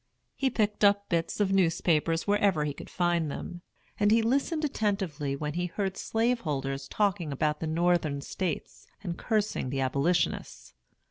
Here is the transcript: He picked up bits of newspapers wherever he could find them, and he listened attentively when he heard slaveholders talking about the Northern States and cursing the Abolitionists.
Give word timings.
He 0.35 0.49
picked 0.49 0.83
up 0.83 1.09
bits 1.09 1.39
of 1.39 1.51
newspapers 1.51 2.25
wherever 2.25 2.63
he 2.65 2.73
could 2.73 2.89
find 2.89 3.29
them, 3.29 3.61
and 3.99 4.09
he 4.09 4.23
listened 4.23 4.65
attentively 4.65 5.35
when 5.35 5.53
he 5.53 5.67
heard 5.67 5.95
slaveholders 5.95 6.87
talking 6.87 7.31
about 7.31 7.59
the 7.59 7.67
Northern 7.67 8.19
States 8.21 8.87
and 9.03 9.15
cursing 9.15 9.69
the 9.69 9.81
Abolitionists. 9.81 10.73